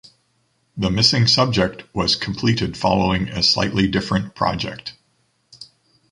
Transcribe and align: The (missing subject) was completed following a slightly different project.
The 0.75 0.89
(missing 0.89 1.27
subject) 1.27 1.83
was 1.93 2.15
completed 2.15 2.75
following 2.75 3.27
a 3.27 3.43
slightly 3.43 3.87
different 3.87 4.33
project. 4.33 4.93